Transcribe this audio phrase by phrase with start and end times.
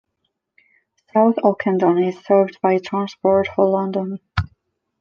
[1.13, 4.17] South Ockendon is served by Transport for London.